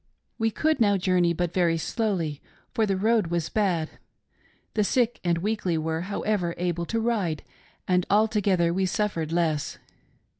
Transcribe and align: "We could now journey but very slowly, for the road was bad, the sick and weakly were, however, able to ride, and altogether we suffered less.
"We 0.39 0.49
could 0.49 0.79
now 0.81 0.97
journey 0.97 1.31
but 1.31 1.53
very 1.53 1.77
slowly, 1.77 2.41
for 2.73 2.87
the 2.87 2.97
road 2.97 3.27
was 3.27 3.49
bad, 3.49 3.87
the 4.73 4.83
sick 4.83 5.19
and 5.23 5.37
weakly 5.37 5.77
were, 5.77 6.01
however, 6.01 6.55
able 6.57 6.87
to 6.87 6.99
ride, 6.99 7.43
and 7.87 8.07
altogether 8.09 8.73
we 8.73 8.87
suffered 8.87 9.31
less. 9.31 9.77